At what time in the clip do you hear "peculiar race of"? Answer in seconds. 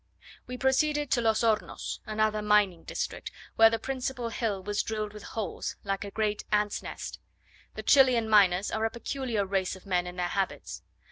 8.89-9.85